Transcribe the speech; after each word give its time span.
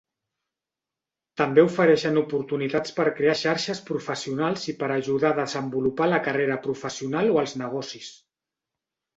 També 1.41 1.65
ofereixen 1.65 2.17
oportunitats 2.21 2.95
per 3.01 3.05
crear 3.19 3.35
xarxes 3.43 3.83
professionals 3.91 4.65
i 4.73 4.77
per 4.81 4.89
ajudar 4.97 5.31
a 5.33 5.39
desenvolupar 5.43 6.11
la 6.15 6.21
carrera 6.31 6.59
professional 6.67 7.31
o 7.37 7.41
els 7.45 7.57
negocis. 7.65 8.11